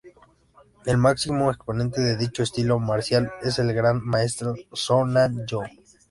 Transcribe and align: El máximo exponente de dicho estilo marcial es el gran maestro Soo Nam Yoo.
El 0.87 0.97
máximo 0.97 1.51
exponente 1.51 2.01
de 2.01 2.17
dicho 2.17 2.41
estilo 2.41 2.79
marcial 2.79 3.31
es 3.43 3.59
el 3.59 3.71
gran 3.71 4.03
maestro 4.03 4.55
Soo 4.73 5.05
Nam 5.05 5.45
Yoo. 5.45 5.61